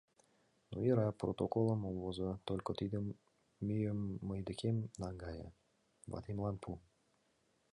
—Ну, 0.71 0.77
йӧра, 0.85 1.07
протоколым 1.21 1.81
ом 1.89 1.95
возо, 2.03 2.29
только 2.49 2.69
тиде 2.79 2.97
мӱйым 3.65 3.99
мый 4.27 4.39
декем 4.47 4.77
наҥгае, 5.01 5.47
ватемлан 6.11 6.55
пу. 6.63 6.71